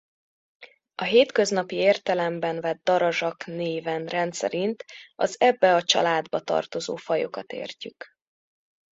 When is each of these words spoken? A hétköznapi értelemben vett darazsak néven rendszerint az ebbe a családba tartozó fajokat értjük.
A 0.95 1.03
hétköznapi 1.03 1.75
értelemben 1.75 2.61
vett 2.61 2.83
darazsak 2.83 3.45
néven 3.45 4.05
rendszerint 4.05 4.85
az 5.15 5.35
ebbe 5.39 5.75
a 5.75 5.81
családba 5.83 6.39
tartozó 6.39 6.95
fajokat 6.95 7.51
értjük. 7.51 8.07